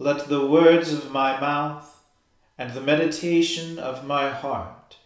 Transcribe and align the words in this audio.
Let 0.00 0.28
the 0.28 0.46
words 0.46 0.92
of 0.92 1.10
my 1.10 1.40
mouth 1.40 2.04
and 2.56 2.72
the 2.72 2.80
meditation 2.80 3.80
of 3.80 4.06
my 4.06 4.30
heart 4.30 4.96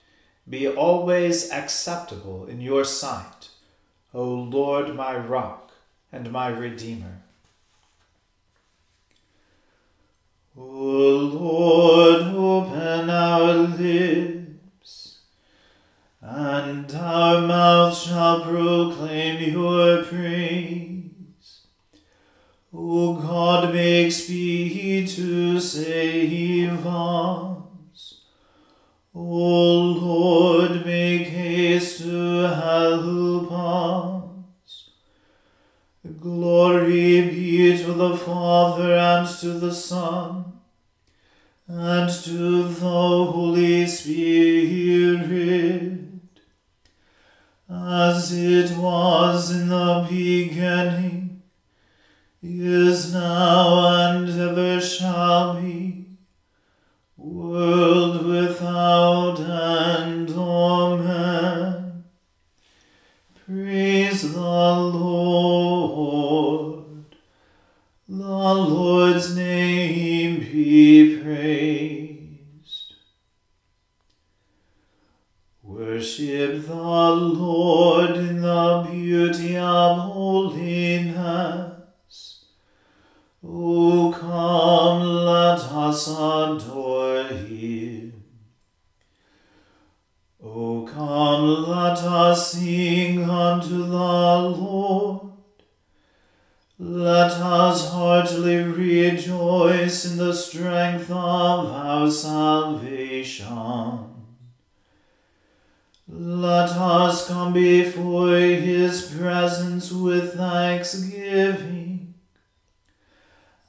be 0.47 0.69
always 0.69 1.51
acceptable 1.51 2.45
in 2.45 2.61
your 2.61 2.85
sight, 2.85 3.49
O 4.13 4.23
Lord, 4.23 4.95
my 4.95 5.17
rock 5.17 5.73
and 6.13 6.31
my 6.31 6.49
redeemer. 6.49 7.23
O 10.59 10.63
Lord, 10.63 12.23
open 12.23 13.09
our 13.09 13.55
lips, 13.55 15.21
and 16.21 16.95
our 16.95 17.41
mouth 17.41 17.97
shall 17.97 18.43
proclaim 18.43 19.55
your 19.55 20.05
praise. 20.05 20.92
O 22.75 23.15
God, 23.15 23.75
make 23.75 24.11
speed 24.11 25.07
to 25.09 25.61
save 25.61 26.87
us. 26.87 28.21
O 29.15 29.21
Lord, 29.21 30.87
make 30.87 31.29
haste 31.29 31.99
to 32.03 32.41
help 32.49 33.53
us. 33.53 34.91
Glory 36.19 37.29
be 37.29 37.77
to 37.77 37.93
the 37.93 38.17
Father 38.17 38.95
and 38.97 39.29
to 39.41 39.49
the 39.49 39.75
Son 39.75 40.45
and 41.69 42.11
to 42.25 42.62
the 64.43 64.49
Lord. 64.49 65.42
Strength 100.47 101.11
of 101.11 101.67
our 101.71 102.11
salvation. 102.11 103.99
Let 106.09 106.71
us 106.71 107.29
come 107.29 107.53
before 107.53 108.37
his 108.37 109.15
presence 109.17 109.93
with 109.93 110.35
thanksgiving 110.35 112.15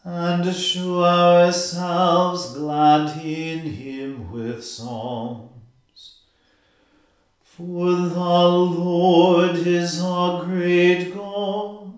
and 0.03 0.53
show 0.53 1.03
ourselves 1.05 2.53
glad 2.53 3.17
in 3.23 3.59
him 3.59 4.31
with 4.31 4.63
psalms. 4.63 6.19
For 7.41 7.91
the 7.91 8.19
Lord 8.19 9.55
is 9.55 10.01
our 10.01 10.43
great 10.43 11.13
God, 11.13 11.93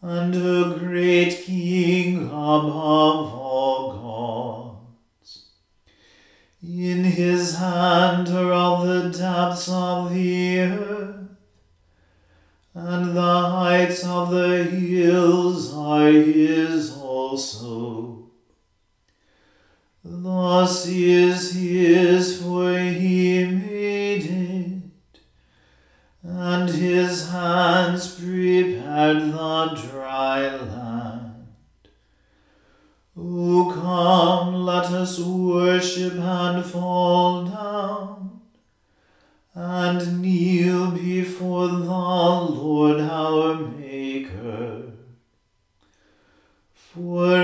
and 0.00 0.34
a 0.34 0.76
great 0.78 1.44
King 1.44 2.24
above 2.26 3.41
all 3.62 4.76
gods. 5.22 5.46
In 6.62 7.04
his 7.04 7.56
hand 7.56 8.28
are 8.28 8.52
all 8.52 8.84
the 8.84 9.10
depths 9.10 9.68
of 9.68 10.12
the 10.12 10.60
earth 10.60 11.22
and 12.74 13.16
the 13.16 13.40
heights 13.56 14.04
of 14.04 14.30
the 14.30 14.64
hills 14.64 15.74
are 15.74 16.10
his 16.10 16.96
also. 16.96 18.30
The 20.04 20.08
is 20.88 21.54
his, 21.54 22.42
for 22.42 22.76
he 22.78 23.44
made 23.44 24.24
it, 24.24 25.20
and 26.22 26.68
his 26.68 27.30
hands 27.30 28.14
prepared 28.18 29.32
the 29.32 29.80
dry 29.90 30.48
land. 30.56 30.81
Come, 33.52 34.64
let 34.64 34.86
us 34.86 35.18
worship 35.18 36.14
and 36.14 36.64
fall 36.64 37.44
down 37.44 38.40
and 39.54 40.22
kneel 40.22 40.90
before 40.92 41.68
the 41.68 41.84
Lord 41.84 43.00
our 43.00 43.54
Maker. 43.56 44.92
For 46.72 47.41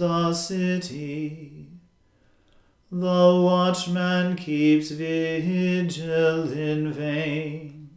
the 0.00 0.32
city, 0.32 1.68
the 2.90 3.40
watchman 3.44 4.34
keeps 4.34 4.90
vigil 4.90 6.50
in 6.50 6.90
vain. 6.90 7.90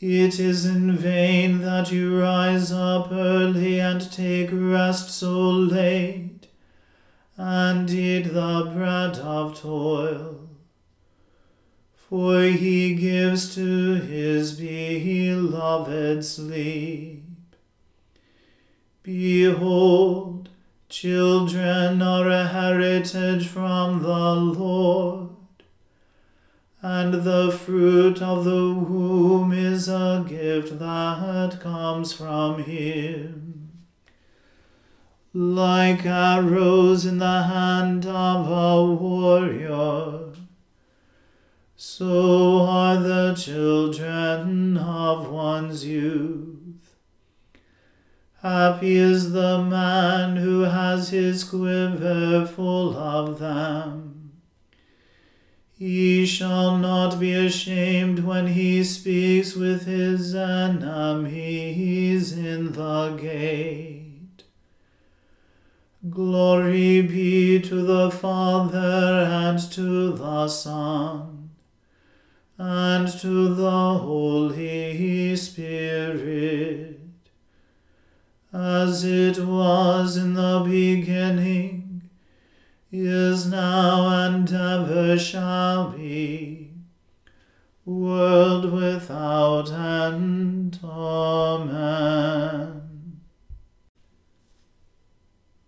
It 0.00 0.40
is 0.40 0.66
in 0.66 0.96
vain 0.96 1.60
that 1.60 1.92
you 1.92 2.20
rise 2.20 2.72
up 2.72 3.12
early 3.12 3.80
and 3.80 4.10
take 4.10 4.50
rest 4.52 5.10
so 5.10 5.50
late, 5.50 6.48
and 7.36 7.88
eat 7.88 8.34
the 8.34 8.72
bread 8.74 9.18
of 9.18 9.60
toil. 9.60 10.50
For 11.94 12.42
he 12.42 12.96
gives 12.96 13.54
to 13.54 13.94
his 13.94 14.58
beloved 14.58 16.24
sleep. 16.24 17.13
Behold, 19.04 20.48
Children 20.88 22.00
are 22.02 22.28
a 22.30 22.46
heritage 22.46 23.48
from 23.48 24.02
the 24.02 24.34
Lord, 24.36 25.30
and 26.80 27.14
the 27.24 27.50
fruit 27.50 28.22
of 28.22 28.44
the 28.44 28.72
womb 28.72 29.52
is 29.52 29.88
a 29.88 30.24
gift 30.28 30.78
that 30.78 31.58
comes 31.60 32.12
from 32.12 32.62
Him. 32.62 33.72
like 35.32 36.06
arrows 36.06 37.04
in 37.04 37.18
the 37.18 37.42
hand 37.42 38.06
of 38.06 38.48
a 38.48 38.94
warrior. 38.94 40.32
So 41.74 42.60
are 42.60 43.00
the 43.00 43.34
children 43.34 44.76
of 44.76 45.28
one's 45.28 45.84
youth. 45.84 46.53
Happy 48.44 48.96
is 48.96 49.32
the 49.32 49.62
man 49.62 50.36
who 50.36 50.64
has 50.64 51.08
his 51.08 51.44
quiver 51.44 52.44
full 52.44 52.94
of 52.94 53.38
them. 53.38 54.32
He 55.78 56.26
shall 56.26 56.76
not 56.76 57.18
be 57.18 57.32
ashamed 57.32 58.18
when 58.18 58.48
he 58.48 58.84
speaks 58.84 59.54
with 59.54 59.86
his 59.86 60.34
enemies 60.34 62.36
in 62.36 62.72
the 62.72 63.16
gate. 63.18 64.42
Glory 66.10 67.00
be 67.00 67.62
to 67.62 67.80
the 67.80 68.10
Father 68.10 69.26
and 69.26 69.58
to 69.72 70.12
the 70.12 70.48
Son 70.48 71.48
and 72.58 73.08
to 73.20 73.54
the 73.54 73.98
Holy 74.00 75.34
Spirit, 75.34 76.93
as 78.54 79.04
it 79.04 79.36
was 79.44 80.16
in 80.16 80.34
the 80.34 80.62
beginning, 80.64 82.08
is 82.92 83.46
now, 83.48 84.26
and 84.26 84.52
ever 84.52 85.18
shall 85.18 85.90
be, 85.90 86.70
world 87.84 88.70
without 88.70 89.72
end. 89.72 90.78
Amen. 90.84 91.54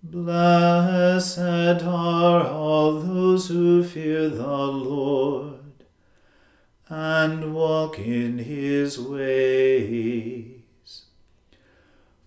Blessed 0.05 1.39
are 1.83 2.47
all 2.47 3.01
those 3.01 3.49
who 3.49 3.83
fear 3.83 4.29
the 4.29 4.47
Lord 4.47 5.85
and 6.89 7.53
walk 7.53 7.99
in 7.99 8.39
his 8.39 8.97
ways. 8.97 10.56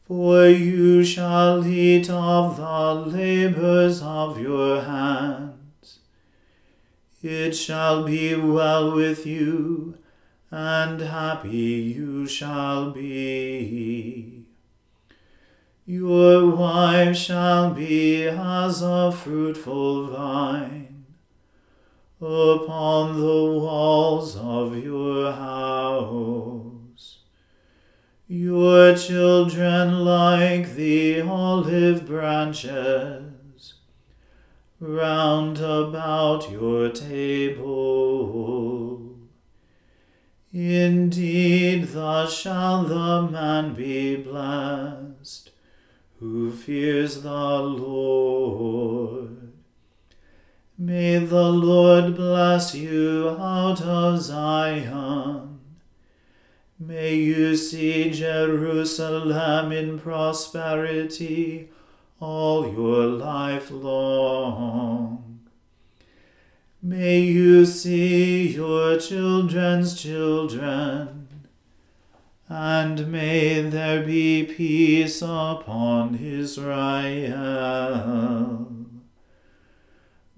For 0.09 0.47
you 0.47 1.03
shall 1.03 1.63
eat 1.67 2.09
of 2.09 2.57
the 2.57 3.15
labors 3.15 4.01
of 4.01 4.39
your 4.39 4.81
hands. 4.81 5.99
It 7.21 7.51
shall 7.51 8.05
be 8.05 8.33
well 8.33 8.95
with 8.95 9.27
you, 9.27 9.99
and 10.49 10.99
happy 10.99 11.93
you 11.95 12.25
shall 12.25 12.89
be. 12.89 14.45
Your 15.85 16.55
wife 16.55 17.15
shall 17.15 17.75
be 17.75 18.29
as 18.29 18.81
a 18.81 19.11
fruitful 19.11 20.07
vine 20.07 21.05
upon 22.19 23.19
the 23.19 23.43
walls 23.61 24.35
of 24.35 24.75
your 24.75 25.31
house. 25.31 26.68
Your 28.31 28.95
children 28.95 30.05
like 30.05 30.75
the 30.75 31.21
olive 31.21 32.05
branches 32.05 33.73
round 34.79 35.57
about 35.57 36.51
your 36.51 36.91
table. 36.91 37.57
Indeed, 40.53 41.87
thus 41.87 42.37
shall 42.37 42.83
the 42.83 43.31
man 43.31 43.73
be 43.73 44.17
blessed 44.17 45.49
who 46.19 46.51
fears 46.51 47.23
the 47.23 47.59
Lord. 47.59 49.53
May 50.77 51.17
the 51.17 51.49
Lord 51.49 52.15
bless 52.15 52.75
you 52.75 53.35
out 53.39 53.81
of 53.81 54.21
Zion. 54.21 55.48
May 56.81 57.15
you 57.15 57.57
see 57.57 58.09
Jerusalem 58.09 59.73
in 59.73 59.99
prosperity 59.99 61.67
all 62.21 62.71
your 62.71 63.05
life 63.05 63.69
long. 63.69 65.41
May 66.81 67.19
you 67.19 67.65
see 67.65 68.55
your 68.55 68.97
children's 68.97 70.01
children 70.01 71.27
and 72.47 73.11
may 73.11 73.59
there 73.59 74.01
be 74.05 74.45
peace 74.45 75.21
upon 75.21 76.15
Israel. 76.15 77.57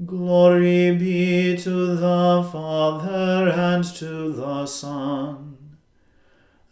Glory 0.03 0.95
be 0.97 1.55
to 1.57 1.95
the 1.95 2.49
Father 2.51 3.51
and 3.51 3.83
to 3.83 4.33
the 4.33 4.65
Son 4.65 5.50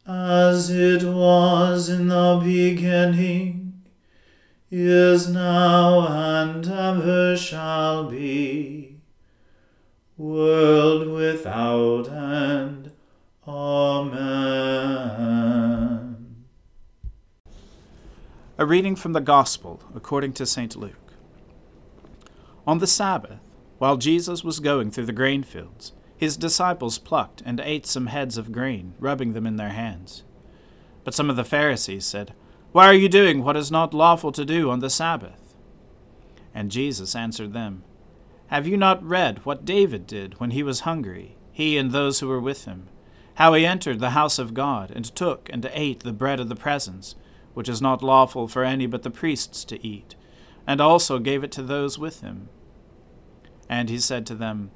as 0.08 0.70
it 0.70 1.04
was 1.04 1.90
in 1.90 2.08
the 2.08 2.42
beginning, 2.44 3.84
is 4.72 5.30
now, 5.30 6.08
and 6.08 6.68
ever 6.68 7.36
shall 7.38 8.10
be 8.10 9.00
world 10.18 11.08
without 11.08 12.10
end. 12.10 12.92
Amen. 13.48 14.26
A 18.58 18.66
reading 18.66 18.96
from 18.98 19.14
the 19.14 19.22
Gospel 19.22 19.82
according 19.96 20.34
to 20.34 20.46
St. 20.46 20.76
Luke. 20.76 21.14
On 22.68 22.80
the 22.80 22.88
Sabbath, 22.88 23.40
while 23.80 23.98
Jesus 23.98 24.44
was 24.44 24.60
going 24.60 24.92
through 24.92 25.08
the 25.08 25.12
grain 25.12 25.42
fields, 25.42 25.94
his 26.16 26.38
disciples 26.38 27.00
plucked 27.00 27.42
and 27.46 27.60
ate 27.60 27.86
some 27.86 28.08
heads 28.08 28.38
of 28.38 28.52
grain, 28.52 28.94
rubbing 29.00 29.34
them 29.34 29.48
in 29.48 29.56
their 29.56 29.70
hands. 29.70 30.24
But 31.04 31.16
some 31.16 31.30
of 31.30 31.36
the 31.36 31.44
Pharisees 31.44 32.06
said, 32.06 32.34
Why 32.72 32.86
are 32.86 32.94
you 32.94 33.10
doing 33.10 33.44
what 33.44 33.58
is 33.58 33.72
not 33.72 33.94
lawful 33.94 34.32
to 34.34 34.46
do 34.46 34.70
on 34.70 34.80
the 34.80 34.90
Sabbath? 34.90 35.56
And 36.54 36.72
Jesus 36.72 37.16
answered 37.16 37.54
them, 37.54 37.84
have 38.50 38.68
you 38.68 38.78
not 38.78 39.04
read 39.08 39.46
what 39.46 39.64
David 39.64 40.08
did 40.08 40.40
when 40.40 40.50
he 40.50 40.64
was 40.64 40.80
hungry, 40.80 41.38
he 41.52 41.78
and 41.78 41.92
those 41.92 42.20
who 42.20 42.28
were 42.28 42.40
with 42.40 42.66
him? 42.66 42.88
How 43.36 43.54
he 43.54 43.64
entered 43.64 44.00
the 44.00 44.10
house 44.10 44.40
of 44.40 44.56
God, 44.56 44.90
and 44.90 45.06
took 45.06 45.48
and 45.54 45.70
ate 45.72 46.00
the 46.00 46.12
bread 46.12 46.40
of 46.40 46.50
the 46.50 46.56
presence, 46.56 47.14
which 47.54 47.70
is 47.70 47.80
not 47.80 48.02
lawful 48.02 48.48
for 48.48 48.64
any 48.64 48.88
but 48.88 49.04
the 49.04 49.12
priests 49.12 49.64
to 49.66 49.86
eat, 49.86 50.16
and 50.66 50.82
also 50.82 51.20
gave 51.20 51.44
it 51.44 51.52
to 51.52 51.62
those 51.62 52.00
with 52.00 52.22
him. 52.22 52.50
And 53.70 53.90
he 53.90 54.00
said 54.00 54.26
to 54.26 54.36
them, 54.36 54.72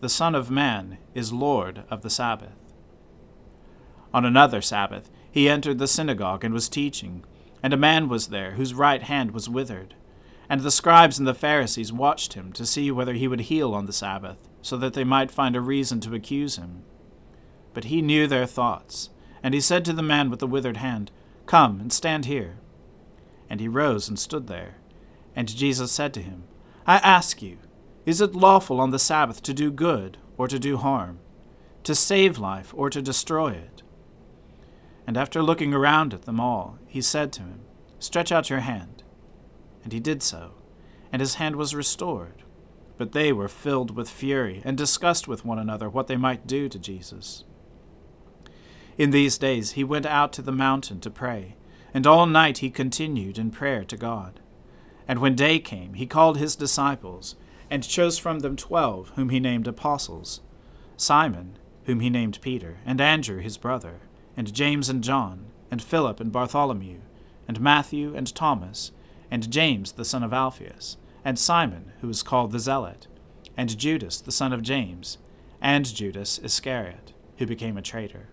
The 0.00 0.08
Son 0.08 0.34
of 0.34 0.50
Man 0.50 0.98
is 1.14 1.32
Lord 1.32 1.84
of 1.88 2.02
the 2.02 2.10
Sabbath. 2.10 2.58
On 4.12 4.24
another 4.24 4.60
Sabbath 4.60 5.10
he 5.30 5.48
entered 5.48 5.78
the 5.78 5.88
synagogue 5.88 6.44
and 6.44 6.52
was 6.52 6.68
teaching, 6.68 7.24
and 7.62 7.72
a 7.72 7.78
man 7.78 8.08
was 8.08 8.28
there 8.28 8.52
whose 8.52 8.74
right 8.74 9.02
hand 9.02 9.30
was 9.30 9.48
withered. 9.48 9.94
And 10.48 10.60
the 10.60 10.70
scribes 10.70 11.18
and 11.18 11.26
the 11.26 11.32
Pharisees 11.32 11.92
watched 11.92 12.34
him 12.34 12.52
to 12.52 12.66
see 12.66 12.90
whether 12.90 13.14
he 13.14 13.26
would 13.26 13.42
heal 13.42 13.72
on 13.72 13.86
the 13.86 13.92
Sabbath, 13.92 14.36
so 14.60 14.76
that 14.76 14.92
they 14.92 15.04
might 15.04 15.30
find 15.30 15.56
a 15.56 15.60
reason 15.60 16.00
to 16.00 16.14
accuse 16.14 16.56
him. 16.56 16.82
But 17.72 17.84
he 17.84 18.02
knew 18.02 18.26
their 18.26 18.44
thoughts, 18.44 19.08
and 19.42 19.54
he 19.54 19.60
said 19.60 19.84
to 19.86 19.94
the 19.94 20.02
man 20.02 20.28
with 20.28 20.40
the 20.40 20.46
withered 20.46 20.76
hand, 20.76 21.10
Come 21.46 21.80
and 21.80 21.90
stand 21.92 22.26
here. 22.26 22.58
And 23.48 23.60
he 23.60 23.68
rose 23.68 24.08
and 24.08 24.18
stood 24.18 24.46
there. 24.46 24.76
And 25.34 25.48
Jesus 25.48 25.90
said 25.90 26.12
to 26.14 26.22
him, 26.22 26.44
I 26.86 26.96
ask 26.98 27.40
you, 27.40 27.56
is 28.04 28.20
it 28.20 28.34
lawful 28.34 28.80
on 28.80 28.90
the 28.90 28.98
Sabbath 28.98 29.42
to 29.42 29.54
do 29.54 29.70
good 29.70 30.18
or 30.36 30.48
to 30.48 30.58
do 30.58 30.76
harm, 30.76 31.20
to 31.84 31.94
save 31.94 32.38
life 32.38 32.72
or 32.76 32.90
to 32.90 33.00
destroy 33.00 33.52
it? 33.52 33.82
And 35.06 35.16
after 35.16 35.42
looking 35.42 35.72
around 35.72 36.12
at 36.14 36.22
them 36.22 36.40
all, 36.40 36.78
he 36.86 37.00
said 37.00 37.32
to 37.34 37.42
him, 37.42 37.60
Stretch 37.98 38.32
out 38.32 38.50
your 38.50 38.60
hand. 38.60 39.02
And 39.84 39.92
he 39.92 40.00
did 40.00 40.22
so, 40.22 40.52
and 41.12 41.20
his 41.20 41.36
hand 41.36 41.56
was 41.56 41.74
restored. 41.74 42.42
But 42.98 43.12
they 43.12 43.32
were 43.32 43.48
filled 43.48 43.96
with 43.96 44.10
fury, 44.10 44.62
and 44.64 44.76
discussed 44.76 45.26
with 45.26 45.44
one 45.44 45.58
another 45.58 45.88
what 45.88 46.06
they 46.06 46.16
might 46.16 46.46
do 46.46 46.68
to 46.68 46.78
Jesus. 46.78 47.44
In 48.98 49.10
these 49.10 49.38
days 49.38 49.72
he 49.72 49.84
went 49.84 50.06
out 50.06 50.32
to 50.34 50.42
the 50.42 50.52
mountain 50.52 51.00
to 51.00 51.10
pray, 51.10 51.56
and 51.94 52.06
all 52.06 52.26
night 52.26 52.58
he 52.58 52.70
continued 52.70 53.38
in 53.38 53.50
prayer 53.50 53.84
to 53.84 53.96
God. 53.96 54.40
And 55.08 55.18
when 55.18 55.34
day 55.34 55.58
came, 55.58 55.94
he 55.94 56.06
called 56.06 56.38
his 56.38 56.54
disciples, 56.56 57.36
and 57.72 57.88
chose 57.88 58.18
from 58.18 58.40
them 58.40 58.54
twelve, 58.54 59.10
whom 59.16 59.30
he 59.30 59.40
named 59.40 59.66
apostles 59.66 60.42
Simon, 60.98 61.56
whom 61.86 62.00
he 62.00 62.10
named 62.10 62.38
Peter, 62.42 62.76
and 62.84 63.00
Andrew 63.00 63.40
his 63.40 63.56
brother, 63.56 64.02
and 64.36 64.52
James 64.52 64.90
and 64.90 65.02
John, 65.02 65.46
and 65.70 65.82
Philip 65.82 66.20
and 66.20 66.30
Bartholomew, 66.30 66.98
and 67.48 67.58
Matthew 67.62 68.14
and 68.14 68.32
Thomas 68.34 68.92
and 69.30 69.50
James 69.50 69.92
the 69.92 70.04
son 70.04 70.22
of 70.22 70.34
Alphaeus, 70.34 70.98
and 71.24 71.38
Simon, 71.38 71.92
who 72.02 72.08
was 72.08 72.22
called 72.22 72.52
the 72.52 72.58
Zealot, 72.58 73.06
and 73.56 73.78
Judas 73.78 74.20
the 74.20 74.30
son 74.30 74.52
of 74.52 74.60
James, 74.60 75.16
and 75.58 75.86
Judas 75.86 76.38
Iscariot, 76.40 77.14
who 77.38 77.46
became 77.46 77.78
a 77.78 77.82
traitor. 77.82 78.28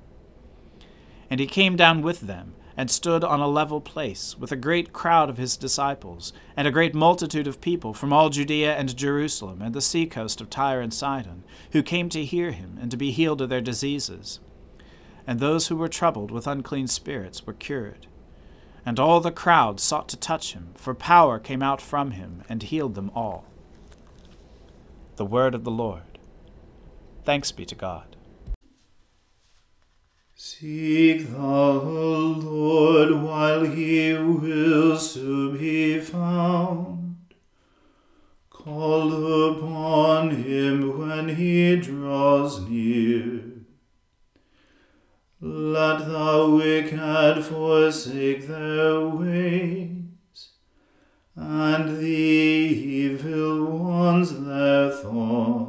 And 1.30 1.40
he 1.40 1.48
came 1.48 1.78
down 1.78 2.02
with 2.02 2.20
them, 2.22 2.56
and 2.80 2.90
stood 2.90 3.26
on 3.26 3.42
a 3.42 3.48
level 3.48 3.82
place, 3.82 4.38
with 4.40 4.54
a 4.54 4.56
great 4.56 4.94
crowd 4.94 5.30
of 5.30 5.36
his 5.36 5.58
disciples, 5.58 6.32
and 6.56 6.66
a 6.66 6.72
great 6.72 6.96
multitude 6.96 7.46
of 7.46 7.60
people 7.60 7.94
from 7.94 8.14
all 8.14 8.30
Judea 8.30 8.74
and 8.74 8.96
Jerusalem, 8.96 9.62
and 9.62 9.76
the 9.76 9.82
seacoast 9.82 10.40
of 10.40 10.50
Tyre 10.50 10.80
and 10.80 10.94
Sidon, 10.94 11.44
who 11.74 11.84
came 11.84 12.08
to 12.08 12.24
hear 12.24 12.52
him, 12.52 12.78
and 12.82 12.90
to 12.90 12.96
be 12.96 13.12
healed 13.12 13.42
of 13.42 13.50
their 13.50 13.60
diseases. 13.60 14.40
And 15.28 15.42
those 15.42 15.68
who 15.68 15.76
were 15.76 15.90
troubled 15.90 16.32
with 16.32 16.48
unclean 16.48 16.88
spirits 16.88 17.46
were 17.46 17.52
cured. 17.52 18.08
And 18.86 18.98
all 18.98 19.20
the 19.20 19.30
crowd 19.30 19.82
sought 19.82 20.08
to 20.08 20.18
touch 20.18 20.54
him, 20.54 20.70
for 20.76 20.96
power 20.96 21.38
came 21.38 21.62
out 21.62 21.82
from 21.82 22.12
him, 22.12 22.44
and 22.48 22.64
healed 22.64 22.96
them 22.96 23.12
all. 23.14 23.44
The 25.18 25.26
word 25.26 25.54
of 25.54 25.66
the 25.66 25.70
Lord. 25.70 26.18
Thanks 27.26 27.52
be 27.52 27.66
to 27.66 27.76
God. 27.76 28.16
Seek 30.42 31.32
the 31.32 31.38
Lord 31.38 33.12
while 33.12 33.66
he 33.66 34.14
wills 34.14 35.14
to 35.16 35.58
be 35.58 36.00
found. 36.00 37.18
Call 38.50 39.52
upon 39.52 40.30
him 40.30 40.98
when 40.98 41.36
he 41.36 41.76
draws 41.76 42.62
near. 42.70 43.42
Let 45.42 46.08
the 46.08 46.50
wicked 46.56 47.44
forsake 47.44 48.48
their 48.48 49.10
ways, 49.10 50.52
and 51.36 51.98
the 51.98 52.06
evil 52.06 53.66
ones 53.66 54.40
their 54.40 54.90
thoughts 54.90 55.69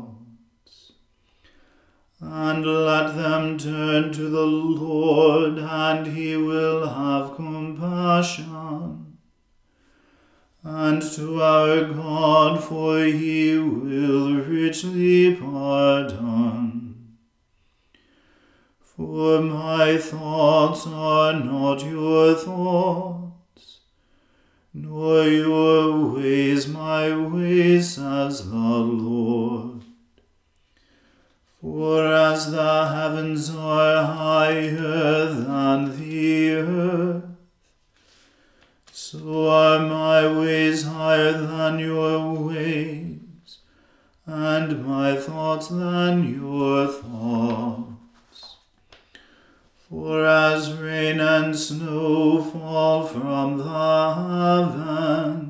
and 2.21 2.67
let 2.67 3.15
them 3.17 3.57
turn 3.57 4.13
to 4.13 4.29
the 4.29 4.45
Lord, 4.45 5.59
and 5.59 6.07
he 6.07 6.37
will 6.37 6.87
have 6.87 7.35
compassion. 7.35 9.17
And 10.63 11.01
to 11.01 11.43
our 11.43 11.85
God, 11.85 12.63
for 12.63 12.99
he 12.99 13.57
will 13.57 14.35
richly 14.35 15.35
pardon. 15.35 17.17
For 18.83 19.41
my 19.41 19.97
thoughts 19.97 20.87
are 20.87 21.33
not 21.33 21.83
your 21.83 22.35
thoughts, 22.35 23.79
nor 24.75 25.25
your 25.25 26.15
ways 26.15 26.69
my 26.69 27.17
ways, 27.17 27.95
says 27.95 28.51
the 28.51 28.57
Lord. 28.57 29.40
For 31.61 32.07
as 32.07 32.53
the 32.53 32.89
heavens 32.89 33.55
are 33.55 34.03
higher 34.03 35.27
than 35.27 35.95
the 36.01 36.53
earth, 36.55 37.25
so 38.91 39.47
are 39.51 39.79
my 39.81 40.27
ways 40.39 40.85
higher 40.85 41.33
than 41.33 41.79
your 41.79 42.33
ways, 42.33 43.59
and 44.25 44.87
my 44.87 45.17
thoughts 45.17 45.69
than 45.69 46.35
your 46.35 46.87
thoughts. 46.89 48.57
For 49.91 50.25
as 50.25 50.73
rain 50.73 51.21
and 51.21 51.55
snow 51.55 52.43
fall 52.43 53.07
from 53.07 53.59
the 53.59 54.15
heavens, 54.15 55.50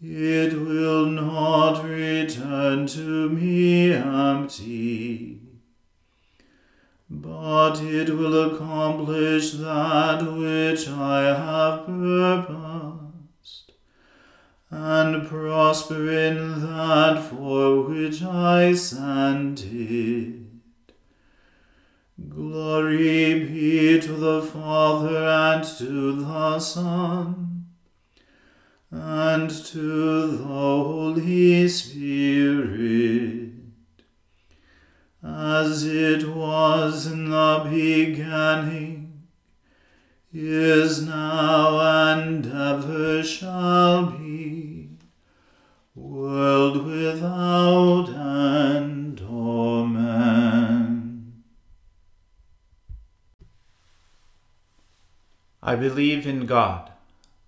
It 0.00 0.52
will 0.52 1.06
not 1.06 1.82
return 1.82 2.86
to 2.86 3.28
me 3.30 3.92
empty, 3.92 5.40
but 7.10 7.82
it 7.82 8.08
will 8.10 8.54
accomplish 8.54 9.54
that 9.54 10.22
which 10.22 10.88
I 10.88 11.22
have 11.22 11.86
purposed, 11.86 13.72
and 14.70 15.26
prosper 15.26 16.12
in 16.12 16.60
that 16.60 17.20
for 17.28 17.82
which 17.82 18.22
I 18.22 18.74
sent 18.74 19.64
it. 19.64 20.42
Glory 22.28 23.46
be 23.46 24.00
to 24.00 24.12
the 24.12 24.42
Father 24.42 25.24
and 25.26 25.64
to 25.64 26.12
the 26.12 26.60
Son 26.60 27.47
and 28.90 29.50
to 29.50 30.36
the 30.38 30.44
Holy 30.44 31.68
Spirit, 31.68 33.50
as 35.22 35.84
it 35.84 36.26
was 36.28 37.06
in 37.06 37.30
the 37.30 37.66
beginning, 37.68 39.24
is 40.32 41.06
now, 41.06 41.80
and 41.80 42.46
ever 42.46 43.22
shall 43.22 44.06
be, 44.06 44.88
world 45.94 46.86
without 46.86 48.08
end. 48.08 49.20
Amen. 49.20 51.42
I 55.62 55.76
believe 55.76 56.26
in 56.26 56.46
God 56.46 56.92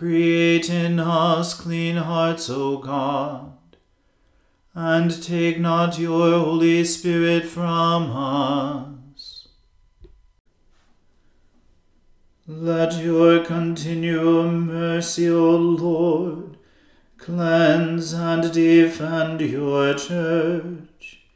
Create 0.00 0.70
in 0.70 0.98
us 0.98 1.52
clean 1.52 1.96
hearts, 1.96 2.48
O 2.48 2.78
God, 2.78 3.52
and 4.72 5.22
take 5.22 5.60
not 5.60 5.98
your 5.98 6.38
Holy 6.38 6.84
Spirit 6.84 7.44
from 7.44 8.10
us. 8.10 9.48
Let 12.46 12.94
your 12.94 13.44
continual 13.44 14.50
mercy, 14.50 15.28
O 15.28 15.50
Lord, 15.50 16.56
cleanse 17.18 18.14
and 18.14 18.50
defend 18.54 19.42
your 19.42 19.92
church. 19.92 21.26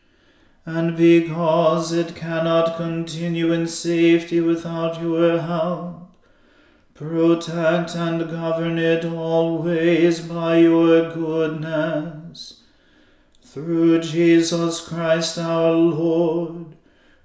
And 0.65 0.97
because 0.97 1.93
it 1.93 2.17
cannot 2.17 2.79
continue 2.79 3.53
in 3.53 3.67
safety 3.67 4.41
without 4.41 5.03
your 5.03 5.43
help, 5.43 6.04
protect 6.95 7.95
and 7.97 8.31
govern 8.31 8.79
it 8.79 9.05
always 9.05 10.21
by 10.21 10.59
your 10.59 11.13
goodness. 11.13 12.63
Through 13.43 14.01
Jesus 14.01 14.81
Christ 14.87 15.39
our 15.39 15.73
Lord 15.73 16.75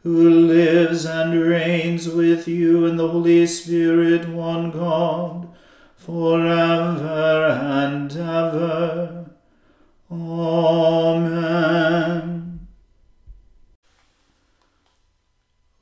who 0.04 0.30
lives 0.30 1.06
and 1.06 1.40
reigns 1.40 2.08
with 2.08 2.48
you 2.48 2.86
in 2.86 2.96
the 2.96 3.08
Holy 3.08 3.46
Spirit, 3.46 4.30
one 4.30 4.72
God, 4.72 5.50
forever 5.98 7.48
and 7.62 8.12
ever. 8.12 9.26
Amen. 10.10 11.60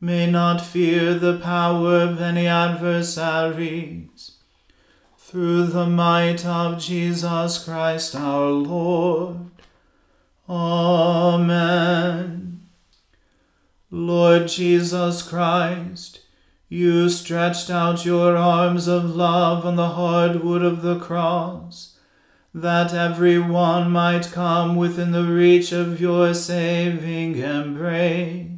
may 0.00 0.30
not 0.30 0.60
fear 0.60 1.14
the 1.14 1.38
power 1.38 2.00
of 2.00 2.20
any 2.20 2.46
adversaries. 2.46 4.36
Through 5.16 5.66
the 5.66 5.86
might 5.86 6.46
of 6.46 6.80
Jesus 6.80 7.64
Christ 7.64 8.14
our 8.14 8.48
Lord. 8.48 9.50
Amen. 10.48 12.60
Lord 13.90 14.48
Jesus 14.48 15.22
Christ, 15.22 16.20
you 16.68 17.08
stretched 17.08 17.70
out 17.70 18.04
your 18.04 18.36
arms 18.36 18.86
of 18.86 19.16
love 19.16 19.66
on 19.66 19.76
the 19.76 19.90
hard 19.90 20.44
wood 20.44 20.62
of 20.62 20.82
the 20.82 20.98
cross, 20.98 21.98
that 22.54 22.94
every 22.94 23.38
one 23.38 23.90
might 23.90 24.30
come 24.30 24.76
within 24.76 25.12
the 25.12 25.24
reach 25.24 25.72
of 25.72 26.00
your 26.00 26.34
saving 26.34 27.36
embrace. 27.36 28.57